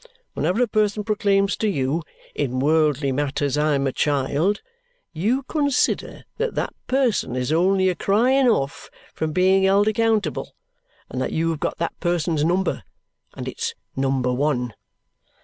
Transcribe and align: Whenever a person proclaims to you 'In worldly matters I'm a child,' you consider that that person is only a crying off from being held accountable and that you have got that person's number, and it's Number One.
Whenever 0.33 0.63
a 0.63 0.67
person 0.67 1.03
proclaims 1.03 1.55
to 1.55 1.69
you 1.69 2.01
'In 2.33 2.59
worldly 2.59 3.11
matters 3.11 3.55
I'm 3.55 3.85
a 3.85 3.91
child,' 3.91 4.59
you 5.13 5.43
consider 5.43 6.23
that 6.39 6.55
that 6.55 6.73
person 6.87 7.35
is 7.35 7.51
only 7.51 7.87
a 7.87 7.93
crying 7.93 8.47
off 8.47 8.89
from 9.13 9.31
being 9.31 9.61
held 9.61 9.87
accountable 9.87 10.55
and 11.11 11.21
that 11.21 11.33
you 11.33 11.51
have 11.51 11.59
got 11.59 11.77
that 11.77 11.93
person's 11.99 12.43
number, 12.43 12.81
and 13.35 13.47
it's 13.47 13.75
Number 13.95 14.33
One. 14.33 14.73